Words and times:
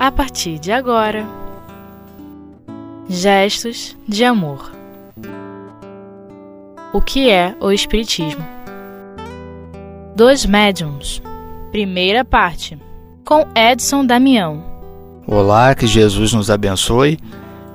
a 0.00 0.10
partir 0.10 0.58
de 0.58 0.72
agora. 0.72 1.26
Gestos 3.06 3.94
de 4.08 4.24
amor. 4.24 4.72
O 6.90 7.02
que 7.02 7.28
é 7.28 7.54
o 7.60 7.70
Espiritismo? 7.70 8.42
Dois 10.16 10.46
médiums. 10.46 11.20
Primeira 11.70 12.24
parte. 12.24 12.78
Com 13.26 13.46
Edson 13.54 14.06
Damião. 14.06 14.64
Olá, 15.26 15.74
que 15.74 15.86
Jesus 15.86 16.32
nos 16.32 16.50
abençoe. 16.50 17.18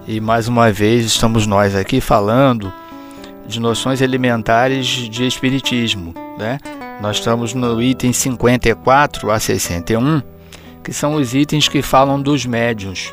E 0.08 0.20
mais 0.20 0.48
uma 0.48 0.72
vez 0.72 1.06
estamos 1.06 1.46
nós 1.46 1.76
aqui 1.76 2.02
falando 2.02 2.74
de 3.46 3.60
noções 3.60 4.02
elementares 4.02 4.88
de 4.88 5.28
Espiritismo. 5.28 6.12
Né? 6.40 6.58
Nós 7.00 7.18
estamos 7.18 7.54
no 7.54 7.80
item 7.80 8.12
54 8.12 9.30
a 9.30 9.40
61, 9.40 10.24
que 10.86 10.94
são 10.94 11.16
os 11.16 11.34
itens 11.34 11.68
que 11.68 11.82
falam 11.82 12.22
dos 12.22 12.46
médiuns. 12.46 13.12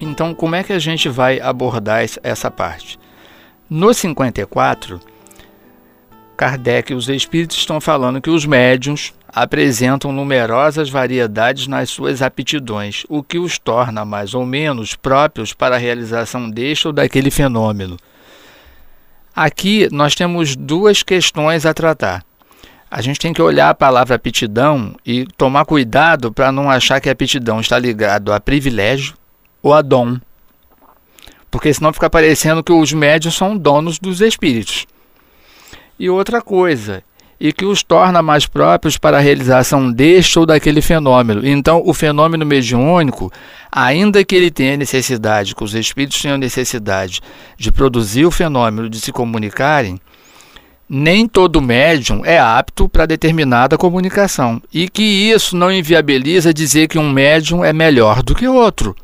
Então, 0.00 0.34
como 0.34 0.56
é 0.56 0.64
que 0.64 0.72
a 0.72 0.78
gente 0.80 1.08
vai 1.08 1.40
abordar 1.40 2.04
essa 2.24 2.50
parte? 2.50 2.98
No 3.70 3.94
54, 3.94 5.00
Kardec 6.36 6.92
e 6.92 6.96
os 6.96 7.08
espíritos 7.08 7.56
estão 7.56 7.80
falando 7.80 8.20
que 8.20 8.28
os 8.28 8.44
médiuns 8.44 9.14
apresentam 9.28 10.10
numerosas 10.10 10.90
variedades 10.90 11.68
nas 11.68 11.88
suas 11.88 12.20
aptidões, 12.20 13.06
o 13.08 13.22
que 13.22 13.38
os 13.38 13.56
torna 13.56 14.04
mais 14.04 14.34
ou 14.34 14.44
menos 14.44 14.96
próprios 14.96 15.54
para 15.54 15.76
a 15.76 15.78
realização 15.78 16.50
deste 16.50 16.88
ou 16.88 16.92
daquele 16.92 17.30
fenômeno. 17.30 17.96
Aqui 19.34 19.88
nós 19.92 20.16
temos 20.16 20.56
duas 20.56 21.04
questões 21.04 21.64
a 21.64 21.72
tratar. 21.72 22.24
A 22.94 23.00
gente 23.00 23.18
tem 23.18 23.32
que 23.32 23.40
olhar 23.40 23.70
a 23.70 23.74
palavra 23.74 24.16
aptidão 24.16 24.94
e 25.06 25.24
tomar 25.38 25.64
cuidado 25.64 26.30
para 26.30 26.52
não 26.52 26.70
achar 26.70 27.00
que 27.00 27.08
a 27.08 27.12
aptidão 27.12 27.58
está 27.58 27.78
ligado 27.78 28.30
a 28.30 28.38
privilégio 28.38 29.14
ou 29.62 29.72
a 29.72 29.80
dom. 29.80 30.18
Porque 31.50 31.72
senão 31.72 31.90
fica 31.90 32.10
parecendo 32.10 32.62
que 32.62 32.70
os 32.70 32.92
médios 32.92 33.34
são 33.34 33.56
donos 33.56 33.98
dos 33.98 34.20
espíritos. 34.20 34.86
E 35.98 36.10
outra 36.10 36.42
coisa, 36.42 37.02
e 37.40 37.50
que 37.50 37.64
os 37.64 37.82
torna 37.82 38.20
mais 38.20 38.44
próprios 38.44 38.98
para 38.98 39.16
a 39.16 39.20
realização 39.20 39.90
deste 39.90 40.38
ou 40.38 40.44
daquele 40.44 40.82
fenômeno. 40.82 41.46
Então, 41.46 41.80
o 41.86 41.94
fenômeno 41.94 42.44
mediúnico, 42.44 43.32
ainda 43.72 44.22
que 44.22 44.34
ele 44.34 44.50
tenha 44.50 44.76
necessidade, 44.76 45.54
que 45.54 45.64
os 45.64 45.74
espíritos 45.74 46.20
tenham 46.20 46.36
necessidade 46.36 47.22
de 47.56 47.72
produzir 47.72 48.26
o 48.26 48.30
fenômeno, 48.30 48.90
de 48.90 49.00
se 49.00 49.10
comunicarem, 49.12 49.98
nem 50.94 51.26
todo 51.26 51.62
médium 51.62 52.22
é 52.22 52.38
apto 52.38 52.86
para 52.86 53.06
determinada 53.06 53.78
comunicação. 53.78 54.62
E 54.70 54.90
que 54.90 55.02
isso 55.02 55.56
não 55.56 55.72
inviabiliza 55.72 56.52
dizer 56.52 56.86
que 56.86 56.98
um 56.98 57.10
médium 57.10 57.64
é 57.64 57.72
melhor 57.72 58.22
do 58.22 58.34
que 58.34 58.46
outro. 58.46 58.94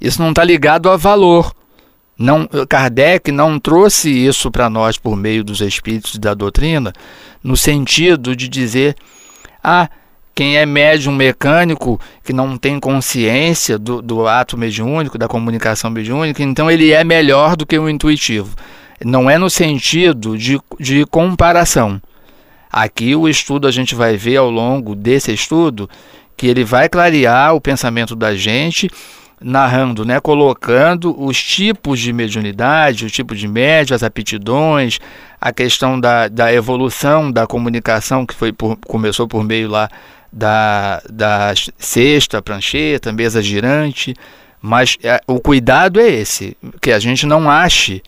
Isso 0.00 0.20
não 0.20 0.30
está 0.30 0.42
ligado 0.42 0.90
a 0.90 0.96
valor. 0.96 1.54
Não, 2.18 2.48
Kardec 2.68 3.30
não 3.30 3.60
trouxe 3.60 4.10
isso 4.10 4.50
para 4.50 4.68
nós 4.68 4.98
por 4.98 5.16
meio 5.16 5.44
dos 5.44 5.60
espíritos 5.60 6.18
da 6.18 6.34
doutrina, 6.34 6.92
no 7.44 7.56
sentido 7.56 8.34
de 8.34 8.48
dizer, 8.48 8.96
ah, 9.62 9.88
quem 10.34 10.56
é 10.56 10.66
médium 10.66 11.14
mecânico, 11.14 12.00
que 12.24 12.32
não 12.32 12.56
tem 12.56 12.80
consciência 12.80 13.78
do, 13.78 14.02
do 14.02 14.26
ato 14.26 14.58
mediúnico, 14.58 15.16
da 15.16 15.28
comunicação 15.28 15.90
mediúnica, 15.90 16.42
então 16.42 16.68
ele 16.68 16.90
é 16.90 17.04
melhor 17.04 17.54
do 17.54 17.64
que 17.64 17.78
o 17.78 17.88
intuitivo. 17.88 18.56
Não 19.04 19.28
é 19.28 19.38
no 19.38 19.50
sentido 19.50 20.36
de, 20.36 20.60
de 20.78 21.04
comparação. 21.06 22.00
Aqui 22.70 23.14
o 23.14 23.28
estudo 23.28 23.68
a 23.68 23.70
gente 23.70 23.94
vai 23.94 24.16
ver 24.16 24.36
ao 24.36 24.50
longo 24.50 24.94
desse 24.94 25.32
estudo 25.32 25.88
que 26.36 26.46
ele 26.46 26.64
vai 26.64 26.88
clarear 26.88 27.54
o 27.54 27.60
pensamento 27.60 28.16
da 28.16 28.34
gente 28.34 28.90
narrando, 29.44 30.04
né, 30.04 30.20
colocando 30.20 31.20
os 31.20 31.42
tipos 31.42 31.98
de 31.98 32.12
mediunidade, 32.12 33.04
o 33.04 33.10
tipo 33.10 33.34
de 33.34 33.48
média, 33.48 33.94
as 33.94 34.02
aptidões, 34.02 35.00
a 35.40 35.52
questão 35.52 35.98
da, 36.00 36.28
da 36.28 36.52
evolução 36.52 37.30
da 37.30 37.46
comunicação 37.46 38.24
que 38.24 38.34
foi 38.34 38.52
por, 38.52 38.76
começou 38.86 39.26
por 39.26 39.42
meio 39.44 39.68
lá 39.68 39.88
da, 40.32 41.02
da 41.10 41.52
cesta, 41.76 42.40
prancheta, 42.40 43.12
mesa 43.12 43.42
girante, 43.42 44.14
mas 44.60 44.96
é, 45.02 45.20
o 45.26 45.40
cuidado 45.40 46.00
é 46.00 46.08
esse, 46.08 46.56
que 46.80 46.92
a 46.92 46.98
gente 46.98 47.26
não 47.26 47.50
ache 47.50 48.00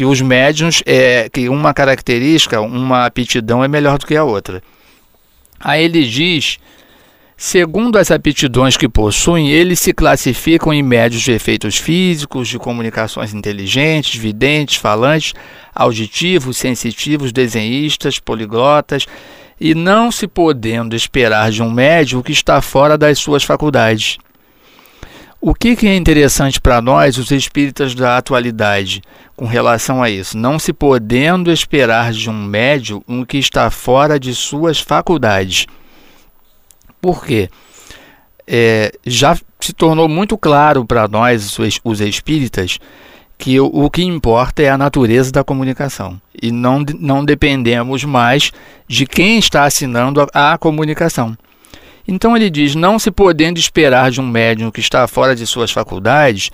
que 0.00 0.04
os 0.06 0.22
médiums 0.22 0.82
é 0.86 1.28
que 1.28 1.46
uma 1.50 1.74
característica, 1.74 2.58
uma 2.58 3.04
aptidão 3.04 3.62
é 3.62 3.68
melhor 3.68 3.98
do 3.98 4.06
que 4.06 4.16
a 4.16 4.24
outra. 4.24 4.62
Aí 5.60 5.84
ele 5.84 6.06
diz 6.06 6.58
Segundo 7.36 7.98
as 7.98 8.10
aptidões 8.10 8.78
que 8.78 8.88
possuem, 8.88 9.50
eles 9.50 9.78
se 9.78 9.92
classificam 9.92 10.72
em 10.72 10.82
médios 10.82 11.20
de 11.20 11.32
efeitos 11.32 11.76
físicos, 11.76 12.48
de 12.48 12.58
comunicações 12.58 13.34
inteligentes, 13.34 14.18
videntes, 14.18 14.76
falantes, 14.76 15.34
auditivos, 15.74 16.56
sensitivos, 16.56 17.30
desenhistas, 17.30 18.18
poliglotas, 18.18 19.04
e 19.60 19.74
não 19.74 20.10
se 20.10 20.26
podendo 20.26 20.96
esperar 20.96 21.50
de 21.50 21.62
um 21.62 21.70
médium 21.70 22.22
que 22.22 22.32
está 22.32 22.62
fora 22.62 22.96
das 22.96 23.18
suas 23.18 23.44
faculdades. 23.44 24.16
O 25.42 25.54
que, 25.54 25.74
que 25.74 25.86
é 25.86 25.96
interessante 25.96 26.60
para 26.60 26.82
nós, 26.82 27.16
os 27.16 27.30
espíritas 27.30 27.94
da 27.94 28.18
atualidade, 28.18 29.00
com 29.34 29.46
relação 29.46 30.02
a 30.02 30.10
isso? 30.10 30.36
Não 30.36 30.58
se 30.58 30.70
podendo 30.70 31.50
esperar 31.50 32.12
de 32.12 32.28
um 32.28 32.44
médium 32.44 33.00
um 33.08 33.24
que 33.24 33.38
está 33.38 33.70
fora 33.70 34.20
de 34.20 34.34
suas 34.34 34.80
faculdades. 34.80 35.66
Por 37.00 37.24
quê? 37.24 37.48
É, 38.46 38.92
já 39.06 39.34
se 39.58 39.72
tornou 39.72 40.06
muito 40.10 40.36
claro 40.36 40.84
para 40.84 41.08
nós, 41.08 41.58
os 41.58 42.00
espíritas, 42.02 42.78
que 43.38 43.58
o, 43.58 43.64
o, 43.64 43.88
que 43.88 44.02
importa 44.02 44.62
é 44.62 44.68
a 44.68 44.76
natureza 44.76 45.32
da 45.32 45.42
comunicação. 45.42 46.20
E 46.42 46.52
não, 46.52 46.84
não 46.98 47.24
dependemos 47.24 48.04
mais 48.04 48.52
de 48.86 49.06
quem 49.06 49.38
está 49.38 49.64
assinando 49.64 50.20
a, 50.34 50.52
a 50.52 50.58
comunicação. 50.58 51.34
Então 52.06 52.36
ele 52.36 52.50
diz: 52.50 52.74
não 52.74 52.98
se 52.98 53.10
podendo 53.10 53.58
esperar 53.58 54.10
de 54.10 54.20
um 54.20 54.26
médium 54.26 54.70
que 54.70 54.80
está 54.80 55.06
fora 55.06 55.34
de 55.34 55.46
suas 55.46 55.70
faculdades, 55.70 56.50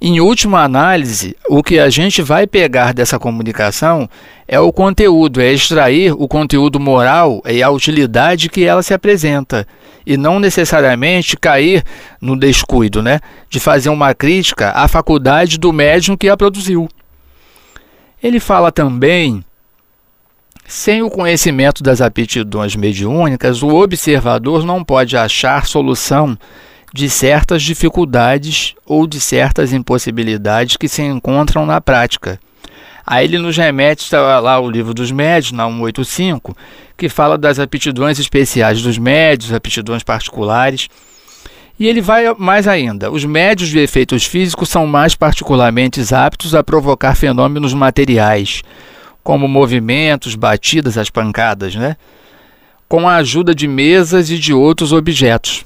em 0.00 0.20
última 0.20 0.62
análise, 0.62 1.34
o 1.48 1.62
que 1.62 1.78
a 1.78 1.88
gente 1.88 2.20
vai 2.20 2.46
pegar 2.46 2.92
dessa 2.92 3.18
comunicação 3.18 4.08
é 4.46 4.60
o 4.60 4.70
conteúdo, 4.70 5.40
é 5.40 5.52
extrair 5.52 6.12
o 6.12 6.28
conteúdo 6.28 6.78
moral 6.78 7.42
e 7.46 7.62
a 7.62 7.70
utilidade 7.70 8.50
que 8.50 8.62
ela 8.64 8.82
se 8.82 8.92
apresenta, 8.92 9.66
e 10.04 10.16
não 10.16 10.38
necessariamente 10.38 11.36
cair 11.36 11.82
no 12.20 12.38
descuido, 12.38 13.02
né, 13.02 13.20
de 13.48 13.58
fazer 13.58 13.88
uma 13.88 14.14
crítica 14.14 14.70
à 14.72 14.86
faculdade 14.86 15.58
do 15.58 15.72
médium 15.72 16.16
que 16.16 16.28
a 16.28 16.36
produziu. 16.36 16.88
Ele 18.22 18.38
fala 18.38 18.70
também 18.70 19.42
sem 20.68 21.02
o 21.02 21.10
conhecimento 21.10 21.82
das 21.82 22.00
aptidões 22.00 22.74
mediúnicas, 22.74 23.62
o 23.62 23.68
observador 23.68 24.64
não 24.64 24.82
pode 24.82 25.16
achar 25.16 25.66
solução 25.66 26.36
de 26.92 27.08
certas 27.10 27.62
dificuldades 27.62 28.74
ou 28.84 29.06
de 29.06 29.20
certas 29.20 29.72
impossibilidades 29.72 30.76
que 30.76 30.88
se 30.88 31.02
encontram 31.02 31.66
na 31.66 31.80
prática. 31.80 32.40
Aí 33.06 33.24
ele 33.24 33.38
nos 33.38 33.56
remete 33.56 34.02
está 34.02 34.40
lá 34.40 34.58
o 34.58 34.68
livro 34.68 34.92
dos 34.92 35.12
médios, 35.12 35.52
na 35.52 35.68
185, 35.68 36.56
que 36.96 37.08
fala 37.08 37.38
das 37.38 37.60
aptidões 37.60 38.18
especiais 38.18 38.82
dos 38.82 38.98
médios, 38.98 39.52
aptidões 39.52 40.02
particulares. 40.02 40.88
E 41.78 41.86
ele 41.86 42.00
vai 42.00 42.34
mais 42.34 42.66
ainda. 42.66 43.10
Os 43.10 43.24
médios 43.24 43.68
de 43.68 43.78
efeitos 43.78 44.24
físicos 44.24 44.68
são 44.68 44.86
mais 44.86 45.14
particularmente 45.14 46.02
aptos 46.12 46.54
a 46.54 46.64
provocar 46.64 47.14
fenômenos 47.14 47.74
materiais, 47.74 48.62
como 49.26 49.48
movimentos, 49.48 50.36
batidas, 50.36 50.96
as 50.96 51.10
pancadas, 51.10 51.74
né? 51.74 51.96
com 52.88 53.08
a 53.08 53.16
ajuda 53.16 53.52
de 53.52 53.66
mesas 53.66 54.30
e 54.30 54.38
de 54.38 54.54
outros 54.54 54.92
objetos. 54.92 55.64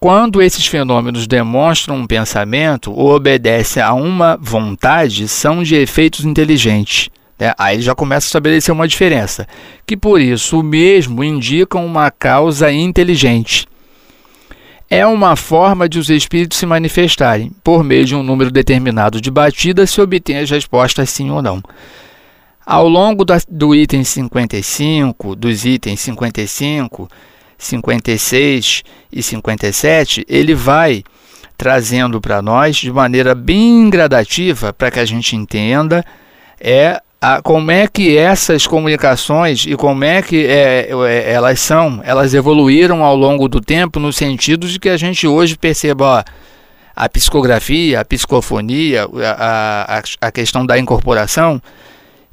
Quando 0.00 0.42
esses 0.42 0.66
fenômenos 0.66 1.28
demonstram 1.28 1.94
um 1.94 2.08
pensamento 2.08 2.90
ou 2.90 3.14
obedecem 3.14 3.80
a 3.80 3.94
uma 3.94 4.36
vontade, 4.36 5.28
são 5.28 5.62
de 5.62 5.76
efeitos 5.76 6.24
inteligentes. 6.24 7.08
Né? 7.38 7.54
Aí 7.56 7.80
já 7.80 7.94
começa 7.94 8.26
a 8.26 8.30
estabelecer 8.30 8.74
uma 8.74 8.88
diferença, 8.88 9.46
que 9.86 9.96
por 9.96 10.20
isso 10.20 10.60
mesmo 10.60 11.22
indica 11.22 11.78
uma 11.78 12.10
causa 12.10 12.72
inteligente. 12.72 13.64
É 14.90 15.06
uma 15.06 15.36
forma 15.36 15.88
de 15.88 16.00
os 16.00 16.10
espíritos 16.10 16.58
se 16.58 16.66
manifestarem. 16.66 17.52
Por 17.62 17.84
meio 17.84 18.04
de 18.04 18.16
um 18.16 18.24
número 18.24 18.50
determinado 18.50 19.20
de 19.20 19.30
batidas, 19.30 19.90
se 19.90 20.00
obtém 20.00 20.38
as 20.38 20.50
respostas 20.50 21.10
sim 21.10 21.30
ou 21.30 21.40
não. 21.40 21.62
Ao 22.70 22.88
longo 22.88 23.24
do 23.48 23.74
item 23.74 24.04
55, 24.04 25.34
dos 25.34 25.64
itens 25.64 25.98
55, 26.02 27.08
56 27.58 28.84
e 29.12 29.20
57, 29.20 30.24
ele 30.28 30.54
vai 30.54 31.02
trazendo 31.58 32.20
para 32.20 32.40
nós 32.40 32.76
de 32.76 32.92
maneira 32.92 33.34
bem 33.34 33.90
gradativa 33.90 34.72
para 34.72 34.88
que 34.88 35.00
a 35.00 35.04
gente 35.04 35.34
entenda 35.34 36.04
é 36.60 37.02
a, 37.20 37.42
como 37.42 37.72
é 37.72 37.88
que 37.88 38.16
essas 38.16 38.68
comunicações 38.68 39.66
e 39.66 39.74
como 39.74 40.04
é 40.04 40.22
que 40.22 40.46
é, 40.46 40.90
é, 41.08 41.32
elas 41.32 41.58
são, 41.58 42.00
elas 42.04 42.34
evoluíram 42.34 43.04
ao 43.04 43.16
longo 43.16 43.48
do 43.48 43.60
tempo 43.60 43.98
no 43.98 44.12
sentido 44.12 44.68
de 44.68 44.78
que 44.78 44.88
a 44.88 44.96
gente 44.96 45.26
hoje 45.26 45.58
perceba 45.58 46.04
ó, 46.04 46.24
a 46.94 47.08
psicografia, 47.08 47.98
a 47.98 48.04
psicofonia, 48.04 49.08
a, 49.24 49.98
a, 49.98 50.02
a 50.28 50.30
questão 50.30 50.64
da 50.64 50.78
incorporação, 50.78 51.60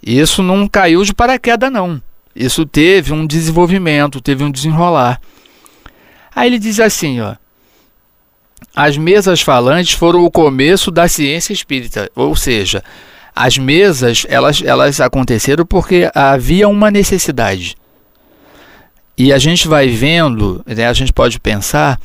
isso 0.08 0.44
não 0.44 0.68
caiu 0.68 1.04
de 1.04 1.14
paraquedas 1.14 1.72
não. 1.72 2.02
Isso 2.36 2.66
teve 2.66 3.12
um 3.12 3.26
desenvolvimento, 3.26 4.22
teve 4.22 4.44
um 4.44 4.52
desenrolar. 4.52 5.20
Aí 6.36 6.48
ele 6.48 6.60
diz 6.60 6.80
assim, 6.80 7.20
ó, 7.20 7.36
as 8.76 8.96
mesas 8.96 9.42
falantes 9.42 9.94
foram 9.94 10.24
o 10.24 10.30
começo 10.30 10.92
da 10.92 11.08
ciência 11.08 11.52
espírita, 11.52 12.12
ou 12.16 12.36
seja, 12.36 12.84
as 13.36 13.58
mesas, 13.58 14.26
elas, 14.30 14.62
elas 14.64 15.02
aconteceram 15.02 15.66
porque 15.66 16.10
havia 16.14 16.70
uma 16.70 16.92
necessidade. 16.92 17.76
E 19.18 19.34
a 19.34 19.40
gente 19.40 19.68
vai 19.68 19.88
vendo, 19.88 20.64
né, 20.66 20.88
a 20.88 20.94
gente 20.94 21.12
pode 21.12 21.40
pensar 21.40 22.00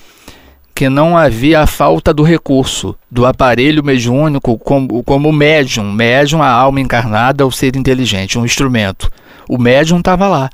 que 0.75 0.89
não 0.89 1.17
havia 1.17 1.61
a 1.61 1.67
falta 1.67 2.13
do 2.13 2.23
recurso, 2.23 2.97
do 3.11 3.27
aparelho 3.27 3.85
mediúnico 3.85 4.59
como, 4.59 5.03
como 5.05 5.33
médium. 5.33 5.93
Médium, 5.93 6.43
a 6.43 6.49
alma 6.49 6.81
encarnada, 6.81 7.47
o 7.47 7.53
ser 7.53 7.77
inteligente, 7.77 8.39
um 8.39 8.45
instrumento. 8.45 9.11
O 9.49 9.59
médium 9.59 9.99
estava 9.99 10.27
lá. 10.29 10.51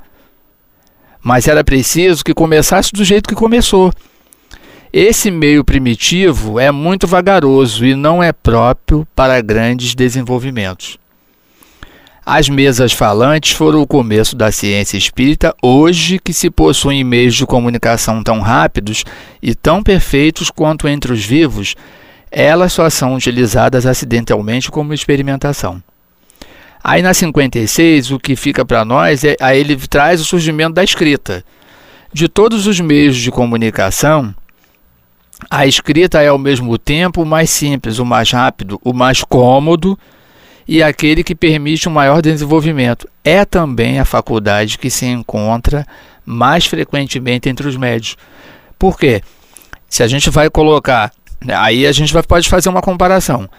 Mas 1.21 1.47
era 1.47 1.63
preciso 1.63 2.23
que 2.23 2.33
começasse 2.33 2.91
do 2.93 3.03
jeito 3.03 3.29
que 3.29 3.35
começou. 3.35 3.93
Esse 4.91 5.29
meio 5.29 5.63
primitivo 5.63 6.59
é 6.59 6.71
muito 6.71 7.05
vagaroso 7.05 7.85
e 7.85 7.95
não 7.95 8.23
é 8.23 8.31
próprio 8.31 9.07
para 9.15 9.39
grandes 9.39 9.93
desenvolvimentos. 9.93 10.97
As 12.31 12.47
mesas 12.47 12.93
falantes 12.93 13.53
foram 13.53 13.81
o 13.81 13.87
começo 13.87 14.35
da 14.35 14.51
ciência 14.51 14.95
espírita, 14.95 15.51
hoje 15.63 16.19
que 16.19 16.31
se 16.31 16.47
possuem 16.51 17.03
meios 17.03 17.33
de 17.33 17.43
comunicação 17.43 18.21
tão 18.21 18.39
rápidos 18.39 19.03
e 19.41 19.55
tão 19.55 19.81
perfeitos 19.81 20.51
quanto 20.51 20.87
entre 20.87 21.11
os 21.11 21.25
vivos, 21.25 21.75
elas 22.29 22.71
só 22.71 22.87
são 22.87 23.15
utilizadas 23.15 23.87
acidentalmente 23.87 24.69
como 24.69 24.93
experimentação. 24.93 25.81
Aí 26.83 27.01
na 27.01 27.15
56, 27.15 28.11
o 28.11 28.19
que 28.19 28.35
fica 28.35 28.63
para 28.63 28.85
nós 28.85 29.23
é 29.23 29.35
aí 29.41 29.59
ele 29.59 29.75
traz 29.75 30.21
o 30.21 30.25
surgimento 30.25 30.73
da 30.73 30.83
escrita. 30.83 31.43
De 32.13 32.27
todos 32.27 32.67
os 32.67 32.79
meios 32.79 33.17
de 33.17 33.31
comunicação, 33.31 34.35
a 35.49 35.65
escrita 35.65 36.21
é 36.21 36.27
ao 36.27 36.37
mesmo 36.37 36.77
tempo 36.77 37.23
o 37.23 37.25
mais 37.25 37.49
simples, 37.49 37.97
o 37.97 38.05
mais 38.05 38.29
rápido, 38.29 38.79
o 38.83 38.93
mais 38.93 39.23
cômodo 39.23 39.97
e 40.69 40.83
aquele 40.83 41.23
que 41.23 41.33
permite 41.33 41.89
um 41.89 41.91
maior 41.91 42.21
desenvolvimento. 42.21 43.09
É 43.23 43.43
também 43.43 43.99
a 43.99 44.05
faculdade 44.05 44.77
que 44.77 44.91
se 44.91 45.03
encontra 45.07 45.83
mais 46.23 46.67
frequentemente 46.67 47.49
entre 47.49 47.67
os 47.67 47.75
médios. 47.75 48.15
Por 48.77 48.95
quê? 48.95 49.23
Se 49.89 50.03
a 50.03 50.07
gente 50.07 50.29
vai 50.29 50.47
colocar, 50.47 51.11
aí 51.47 51.87
a 51.87 51.91
gente 51.91 52.13
vai, 52.13 52.21
pode 52.21 52.47
fazer 52.47 52.69
uma 52.69 52.83
comparação 52.83 53.49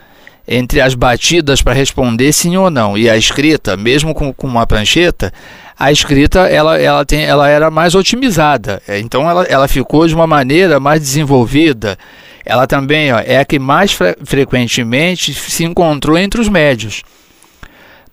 entre 0.47 0.81
as 0.81 0.95
batidas 0.95 1.61
para 1.61 1.73
responder 1.73 2.33
sim 2.33 2.57
ou 2.57 2.71
não 2.71 2.97
e 2.97 3.11
a 3.11 3.17
escrita, 3.17 3.77
mesmo 3.77 4.15
com, 4.15 4.33
com 4.33 4.47
uma 4.47 4.65
prancheta, 4.65 5.33
a 5.77 5.91
escrita 5.91 6.47
ela, 6.49 6.79
ela, 6.79 7.05
tem, 7.05 7.25
ela 7.25 7.49
era 7.49 7.73
mais 7.73 7.97
otimizada, 7.97 8.81
então 8.89 9.29
ela, 9.29 9.43
ela 9.45 9.67
ficou 9.67 10.07
de 10.07 10.15
uma 10.15 10.29
maneira 10.29 10.79
mais 10.79 11.01
desenvolvida. 11.01 11.99
Ela 12.45 12.67
também 12.67 13.13
ó, 13.13 13.19
é 13.19 13.39
a 13.39 13.45
que 13.45 13.59
mais 13.59 13.93
fre 13.93 14.17
frequentemente 14.25 15.35
se 15.35 15.65
encontrou 15.65 16.17
entre 16.19 16.41
os 16.41 16.49
médios. 16.49 17.03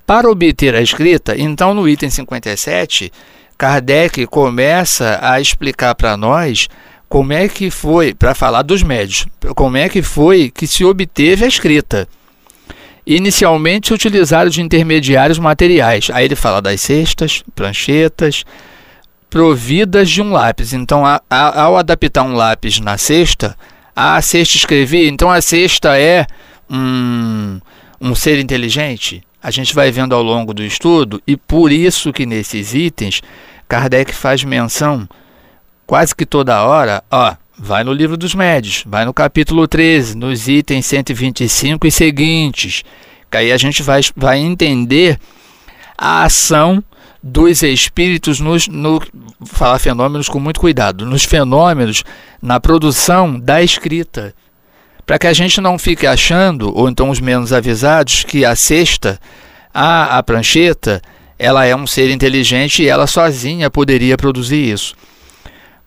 Para 0.05 0.29
obter 0.29 0.75
a 0.75 0.81
escrita, 0.81 1.35
então 1.37 1.73
no 1.73 1.87
item 1.87 2.09
57, 2.09 3.11
Kardec 3.57 4.25
começa 4.27 5.19
a 5.21 5.41
explicar 5.41 5.95
para 5.95 6.15
nós 6.15 6.67
como 7.09 7.33
é 7.33 7.47
que 7.47 7.69
foi, 7.69 8.13
para 8.13 8.35
falar 8.35 8.61
dos 8.61 8.83
médios, 8.83 9.25
como 9.55 9.77
é 9.77 9.89
que 9.89 10.01
foi 10.01 10.49
que 10.49 10.67
se 10.67 10.83
obteve 10.85 11.45
a 11.45 11.47
escrita 11.47 12.07
inicialmente 13.07 13.93
utilizaram 13.93 14.49
de 14.49 14.61
intermediários 14.61 15.39
materiais. 15.39 16.09
Aí 16.11 16.25
ele 16.25 16.35
fala 16.35 16.61
das 16.61 16.81
cestas, 16.81 17.41
pranchetas, 17.55 18.43
providas 19.29 20.09
de 20.09 20.21
um 20.21 20.31
lápis. 20.33 20.73
Então, 20.73 21.03
ao 21.29 21.77
adaptar 21.77 22.23
um 22.23 22.35
lápis 22.35 22.81
na 22.81 22.97
cesta, 22.97 23.57
a 23.99 24.21
cesta 24.21 24.55
escrevia. 24.55 25.07
Então, 25.07 25.31
a 25.31 25.41
cesta 25.41 25.97
é 25.97 26.27
um, 26.69 27.59
um 27.99 28.13
ser 28.13 28.39
inteligente. 28.39 29.23
A 29.41 29.49
gente 29.49 29.73
vai 29.73 29.91
vendo 29.91 30.13
ao 30.13 30.21
longo 30.21 30.53
do 30.53 30.63
estudo, 30.63 31.21
e 31.25 31.35
por 31.35 31.71
isso 31.71 32.13
que 32.13 32.25
nesses 32.25 32.75
itens, 32.75 33.21
Kardec 33.67 34.13
faz 34.13 34.43
menção 34.43 35.09
quase 35.85 36.15
que 36.15 36.25
toda 36.25 36.63
hora, 36.63 37.03
ó, 37.09 37.35
Vai 37.59 37.83
no 37.83 37.91
livro 37.91 38.15
dos 38.15 38.35
médios, 38.35 38.83
vai 38.85 39.03
no 39.03 39.11
capítulo 39.11 39.67
13, 39.67 40.15
nos 40.15 40.47
itens 40.47 40.85
125 40.85 41.87
e 41.87 41.91
seguintes, 41.91 42.83
que 43.31 43.37
aí 43.37 43.51
a 43.51 43.57
gente 43.57 43.81
vai, 43.81 43.99
vai 44.15 44.37
entender 44.37 45.17
a 45.97 46.23
ação 46.23 46.83
dos 47.21 47.63
espíritos 47.63 48.39
nos 48.39 48.67
no 48.67 49.01
falar 49.45 49.79
fenômenos 49.79 50.29
com 50.29 50.39
muito 50.39 50.59
cuidado, 50.59 51.05
nos 51.05 51.23
fenômenos 51.23 52.03
na 52.41 52.59
produção 52.59 53.39
da 53.39 53.61
escrita, 53.61 54.33
para 55.05 55.17
que 55.17 55.27
a 55.27 55.33
gente 55.33 55.61
não 55.61 55.79
fique 55.79 56.05
achando, 56.05 56.75
ou 56.75 56.89
então 56.89 57.09
os 57.09 57.19
menos 57.19 57.53
avisados, 57.53 58.23
que 58.23 58.43
a 58.45 58.55
cesta, 58.55 59.19
a, 59.73 60.17
a 60.17 60.23
prancheta, 60.23 61.01
ela 61.39 61.65
é 61.65 61.75
um 61.75 61.87
ser 61.87 62.09
inteligente 62.09 62.83
e 62.83 62.87
ela 62.87 63.07
sozinha 63.07 63.69
poderia 63.69 64.17
produzir 64.17 64.71
isso. 64.71 64.95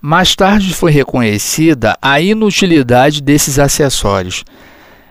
Mais 0.01 0.35
tarde 0.35 0.73
foi 0.73 0.91
reconhecida 0.91 1.97
a 2.01 2.21
inutilidade 2.21 3.21
desses 3.21 3.59
acessórios. 3.59 4.45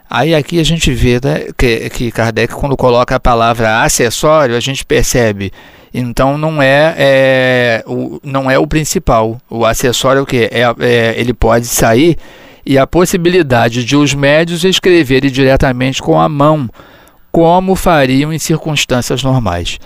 Aí 0.10 0.34
aqui 0.34 0.60
a 0.60 0.64
gente 0.64 0.92
vê 0.92 1.20
né, 1.24 1.50
que, 1.56 1.88
que 1.92 2.12
Kardec, 2.12 2.52
quando 2.56 2.76
coloca 2.76 3.16
a 3.16 3.20
palavra 3.20 3.84
acessório, 3.84 4.56
a 4.56 4.60
gente 4.60 4.84
percebe. 4.84 5.52
Então 5.94 6.38
não 6.38 6.62
é, 6.62 6.96
é 6.98 7.84
o, 7.88 8.20
não 8.24 8.50
é 8.50 8.58
o 8.60 8.68
principal. 8.68 9.40
O 9.50 9.66
acessório 9.66 10.20
é 10.20 10.22
o 10.22 10.26
que? 10.26 10.50
É, 10.52 10.64
é, 10.80 11.20
ele 11.20 11.34
pode 11.34 11.66
sair 11.66 12.18
e 12.66 12.78
a 12.78 12.86
possibilidade 12.86 13.84
de 13.84 13.96
os 13.96 14.14
médios 14.14 14.64
escreverem 14.64 15.32
diretamente 15.32 16.02
com 16.02 16.20
a 16.20 16.30
mão, 16.30 16.70
como 17.32 17.76
fariam 17.76 18.32
em 18.32 18.40
circunstâncias 18.40 19.24
normais. 19.24 19.80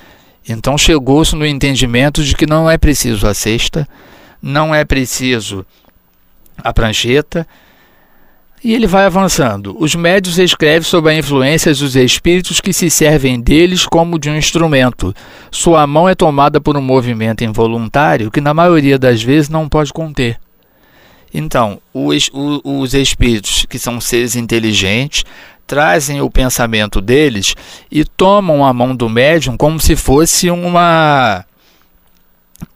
Então 0.48 0.78
chegou-se 0.78 1.36
no 1.36 1.46
entendimento 1.46 2.22
de 2.24 2.36
que 2.36 2.46
não 2.46 2.70
é 2.70 2.78
preciso 2.78 3.26
a 3.28 3.34
cesta, 3.34 3.88
não 4.42 4.76
é 4.76 4.84
preciso 4.84 5.66
a 6.58 6.74
prancheta. 6.74 7.48
E 8.64 8.74
ele 8.74 8.88
vai 8.88 9.06
avançando. 9.06 9.76
Os 9.78 9.94
médios 9.94 10.40
escrevem 10.40 10.84
sob 10.84 11.10
a 11.10 11.14
influência 11.14 11.74
dos 11.74 11.98
espíritos 11.98 12.62
que 12.62 12.72
se 12.72 12.90
servem 12.90 13.40
deles 13.40 13.86
como 13.86 14.18
de 14.18 14.30
um 14.30 14.38
instrumento. 14.38 15.14
Sua 15.52 15.86
mão 15.86 16.08
é 16.08 16.16
tomada 16.16 16.62
por 16.62 16.78
um 16.78 16.82
movimento 16.82 17.44
involuntário 17.44 18.32
que, 18.32 18.40
na 18.40 18.54
maioria 18.54 18.98
das 18.98 19.22
vezes, 19.22 19.50
não 19.50 19.68
pode 19.68 19.92
conter. 19.92 20.40
Então, 21.34 21.82
os, 21.94 22.30
os 22.34 22.94
espíritos, 22.94 23.66
que 23.68 23.78
são 23.78 24.00
seres 24.00 24.36
inteligentes, 24.36 25.26
trazem 25.68 26.22
o 26.22 26.30
pensamento 26.30 27.02
deles 27.02 27.56
e 27.92 28.06
tomam 28.06 28.66
a 28.66 28.72
mão 28.72 28.96
do 28.96 29.10
médium 29.10 29.58
como 29.58 29.80
se 29.80 29.96
fosse 29.96 30.50
uma 30.50 31.40
um, 31.40 31.53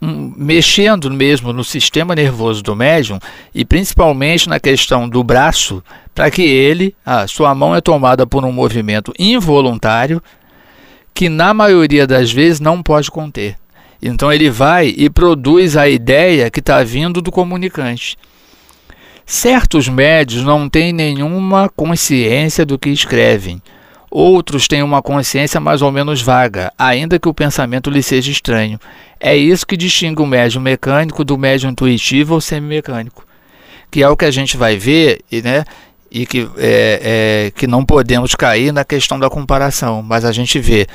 mexendo 0.02 1.10
mesmo 1.12 1.52
no 1.52 1.64
sistema 1.64 2.16
nervoso 2.16 2.62
do 2.64 2.76
médium 2.76 3.20
e 3.54 3.66
principalmente 3.66 4.50
na 4.50 4.60
questão 4.60 5.08
do 5.08 5.24
braço, 5.24 5.84
para 6.14 6.32
que 6.32 6.42
ele, 6.42 6.96
a 7.06 7.28
sua 7.28 7.54
mão 7.54 7.76
é 7.76 7.82
tomada 7.82 8.26
por 8.26 8.44
um 8.46 8.52
movimento 8.52 9.14
involuntário 9.20 10.22
que 11.14 11.30
na 11.30 11.54
maioria 11.54 12.06
das 12.06 12.32
vezes 12.32 12.60
não 12.60 12.84
pode 12.84 13.10
conter. 13.10 13.56
Então 14.02 14.32
ele 14.32 14.50
vai 14.50 14.94
e 14.96 15.10
produz 15.10 15.76
a 15.76 15.90
ideia 15.90 16.52
que 16.52 16.60
está 16.60 16.84
vindo 16.84 17.22
do 17.22 17.32
comunicante. 17.32 18.16
Certos 19.26 19.90
médios 19.90 20.44
não 20.44 20.70
têm 20.70 20.94
nenhuma 20.94 21.70
consciência 21.76 22.66
do 22.66 22.78
que 22.80 22.90
escrevem. 22.90 23.62
Outros 24.10 24.68
têm 24.68 24.82
uma 24.82 25.02
consciência 25.02 25.60
mais 25.60 25.82
ou 25.82 25.92
menos 25.92 26.22
vaga, 26.22 26.72
ainda 26.78 27.20
que 27.20 27.28
o 27.28 27.34
pensamento 27.34 27.90
lhe 27.90 28.02
seja 28.02 28.32
estranho. 28.32 28.80
É 29.20 29.36
isso 29.36 29.68
que 29.68 29.76
distingue 29.76 30.22
o 30.22 30.26
médium 30.26 30.62
mecânico 30.62 31.24
do 31.26 31.38
médium 31.38 31.72
intuitivo 31.72 32.36
ou 32.36 32.42
semimecânico, 32.42 33.26
que 33.92 34.02
é 34.02 34.10
o 34.10 34.16
que 34.16 34.26
a 34.26 34.32
gente 34.32 34.56
vai 34.56 34.78
ver, 34.78 35.20
né? 35.44 35.66
E 36.10 36.26
que, 36.26 36.48
é, 36.58 37.48
é, 37.48 37.52
que 37.52 37.68
não 37.68 37.84
podemos 37.84 38.34
cair 38.34 38.72
na 38.72 38.86
questão 38.86 39.20
da 39.20 39.30
comparação, 39.30 40.02
mas 40.02 40.24
a 40.24 40.32
gente 40.32 40.58
vê 40.58 40.88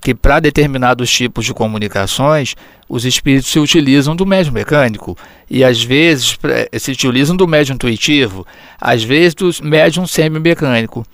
que 0.00 0.14
para 0.14 0.38
determinados 0.40 1.10
tipos 1.10 1.44
de 1.44 1.54
comunicações, 1.54 2.54
os 2.88 3.04
espíritos 3.04 3.50
se 3.50 3.58
utilizam 3.58 4.14
do 4.14 4.26
médium 4.26 4.52
mecânico 4.52 5.16
e 5.50 5.64
às 5.64 5.82
vezes 5.82 6.38
se 6.78 6.90
utilizam 6.90 7.36
do 7.36 7.48
médium 7.48 7.74
intuitivo, 7.74 8.46
às 8.80 9.02
vezes 9.02 9.34
do 9.34 9.50
médium 9.62 10.06
semimecânico. 10.06 11.04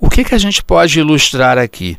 O 0.00 0.08
que, 0.08 0.24
que 0.24 0.34
a 0.34 0.38
gente 0.38 0.62
pode 0.62 0.98
ilustrar 0.98 1.58
aqui? 1.58 1.96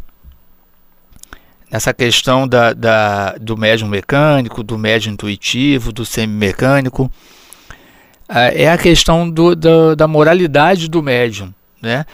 nessa 1.71 1.93
questão 1.93 2.47
da, 2.47 2.73
da, 2.73 3.35
do 3.39 3.55
médium 3.55 3.87
mecânico, 3.87 4.63
do 4.63 4.77
médium 4.77 5.13
intuitivo, 5.13 5.91
do 5.91 6.05
semimecânico, 6.05 7.11
é, 8.27 8.63
é 8.63 8.71
a 8.71 8.77
questão 8.77 9.29
do, 9.29 9.55
do, 9.55 9.95
da 9.95 10.07
moralidade 10.07 10.87
do 10.87 11.01
médium, 11.03 11.53
né? 11.81 12.05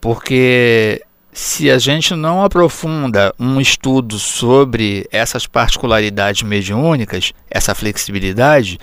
Porque 0.00 1.02
se 1.32 1.70
a 1.70 1.78
gente 1.78 2.14
não 2.14 2.42
aprofunda 2.42 3.34
um 3.38 3.60
estudo 3.60 4.18
sobre 4.18 5.06
essas 5.10 5.46
particularidades 5.46 6.42
mediúnicas, 6.42 7.32
essa 7.50 7.74
flexibilidade, 7.74 8.78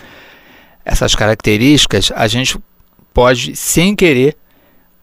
essas 0.85 1.13
características, 1.13 2.11
a 2.15 2.27
gente 2.27 2.57
pode, 3.13 3.55
sem 3.55 3.95
querer, 3.95 4.35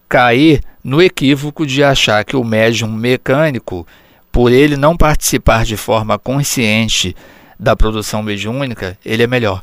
cair 0.07 0.61
no 0.83 1.01
equívoco 1.01 1.65
de 1.65 1.83
achar 1.83 2.23
que 2.23 2.35
o 2.35 2.43
médium 2.43 2.91
mecânico, 2.91 3.85
por 4.31 4.51
ele 4.51 4.77
não 4.77 4.95
participar 4.95 5.65
de 5.65 5.75
forma 5.75 6.17
consciente 6.17 7.15
da 7.59 7.75
produção 7.75 8.21
mediúnica, 8.23 8.97
ele 9.05 9.23
é 9.23 9.27
melhor. 9.27 9.61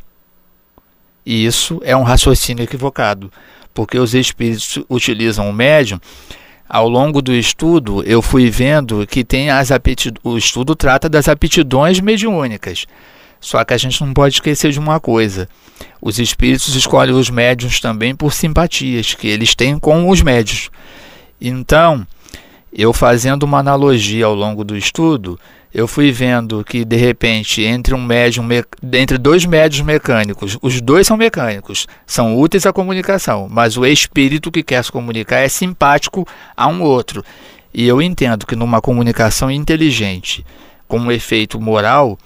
E 1.24 1.46
isso 1.46 1.80
é 1.84 1.96
um 1.96 2.02
raciocínio 2.02 2.64
equivocado, 2.64 3.32
porque 3.72 3.98
os 3.98 4.14
espíritos 4.14 4.78
utilizam 4.88 5.48
o 5.48 5.52
médium 5.52 5.98
ao 6.68 6.88
longo 6.88 7.20
do 7.20 7.32
estudo, 7.32 8.02
eu 8.04 8.22
fui 8.22 8.50
vendo 8.50 9.06
que 9.06 9.22
tem 9.22 9.50
as 9.50 9.68
o 10.22 10.36
estudo 10.36 10.74
trata 10.74 11.08
das 11.08 11.28
aptidões 11.28 12.00
mediúnicas. 12.00 12.86
Só 13.44 13.62
que 13.62 13.74
a 13.74 13.76
gente 13.76 14.02
não 14.02 14.14
pode 14.14 14.36
esquecer 14.36 14.72
de 14.72 14.78
uma 14.78 14.98
coisa: 14.98 15.46
os 16.00 16.18
espíritos 16.18 16.74
escolhem 16.74 17.14
os 17.14 17.28
médiums 17.28 17.78
também 17.78 18.16
por 18.16 18.32
simpatias 18.32 19.12
que 19.12 19.28
eles 19.28 19.54
têm 19.54 19.78
com 19.78 20.08
os 20.08 20.22
médios. 20.22 20.70
Então, 21.38 22.06
eu 22.72 22.90
fazendo 22.94 23.42
uma 23.42 23.58
analogia 23.58 24.24
ao 24.24 24.34
longo 24.34 24.64
do 24.64 24.74
estudo, 24.74 25.38
eu 25.74 25.86
fui 25.86 26.10
vendo 26.10 26.64
que 26.64 26.86
de 26.86 26.96
repente 26.96 27.62
entre 27.62 27.92
um 27.92 28.02
médium 28.02 28.48
entre 28.94 29.18
dois 29.18 29.44
médios 29.44 29.82
mecânicos, 29.82 30.56
os 30.62 30.80
dois 30.80 31.06
são 31.06 31.18
mecânicos, 31.18 31.86
são 32.06 32.38
úteis 32.38 32.64
à 32.64 32.72
comunicação, 32.72 33.46
mas 33.50 33.76
o 33.76 33.84
espírito 33.84 34.50
que 34.50 34.62
quer 34.62 34.82
se 34.82 34.90
comunicar 34.90 35.40
é 35.40 35.50
simpático 35.50 36.26
a 36.56 36.66
um 36.66 36.80
outro. 36.80 37.22
E 37.74 37.86
eu 37.86 38.00
entendo 38.00 38.46
que 38.46 38.56
numa 38.56 38.80
comunicação 38.80 39.50
inteligente, 39.50 40.46
com 40.88 40.98
um 40.98 41.12
efeito 41.12 41.60
moral, 41.60 42.18